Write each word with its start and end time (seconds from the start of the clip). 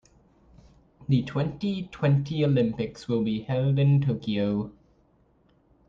The 1.07 1.21
twenty-twenty 1.21 2.43
Olympics 2.43 3.07
will 3.07 3.21
be 3.23 3.41
held 3.41 3.77
in 3.77 4.01
Tokyo. 4.01 4.71